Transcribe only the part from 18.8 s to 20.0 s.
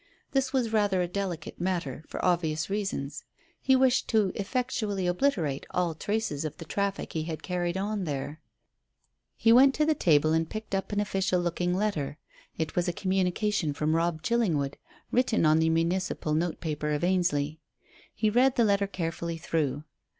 carefully through.